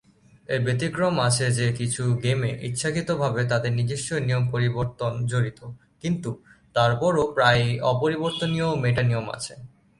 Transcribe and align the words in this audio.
এর 0.49 0.59
ব্যতিক্রম 0.61 1.15
আছে 1.19 1.45
যে 1.51 1.67
কিছু 1.73 2.03
গেমে 2.23 2.51
ইচ্ছাকৃতভাবে 2.61 3.41
তাদের 3.47 3.71
নিজস্ব 3.73 4.09
নিয়ম 4.19 4.43
পরিবর্তন 4.51 5.11
জড়িত, 5.25 5.59
কিন্তু 6.01 6.29
তারপরও 6.75 7.23
প্রায়ই 7.35 7.73
অপরিবর্তনীয় 7.91 8.67
মেটা-নিয়ম 8.75 9.25
আছে। 9.29 9.53